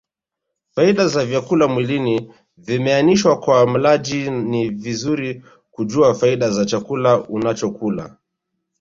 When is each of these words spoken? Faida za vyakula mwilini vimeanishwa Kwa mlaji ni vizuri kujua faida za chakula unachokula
Faida 0.73 1.07
za 1.07 1.25
vyakula 1.25 1.67
mwilini 1.67 2.31
vimeanishwa 2.57 3.39
Kwa 3.39 3.67
mlaji 3.67 4.31
ni 4.31 4.69
vizuri 4.69 5.43
kujua 5.71 6.13
faida 6.15 6.49
za 6.51 6.65
chakula 6.65 7.23
unachokula 7.27 8.17